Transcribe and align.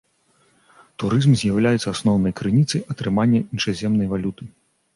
Турызм 1.03 1.31
з'яўляецца 1.41 1.87
асноўнай 1.93 2.35
крыніцай 2.41 2.81
атрымання 2.97 3.45
іншаземнай 3.53 4.13
валюты. 4.19 4.43